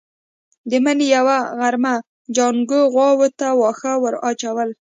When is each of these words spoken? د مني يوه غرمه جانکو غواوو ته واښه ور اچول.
د 0.69 0.71
مني 0.83 1.07
يوه 1.15 1.37
غرمه 1.59 1.93
جانکو 2.35 2.79
غواوو 2.93 3.27
ته 3.39 3.47
واښه 3.59 3.93
ور 4.03 4.15
اچول. 4.29 4.69